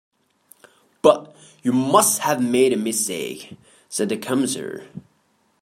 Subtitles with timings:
[1.03, 3.55] "But you must have made a mistake,"
[3.87, 4.87] said the Commissaire.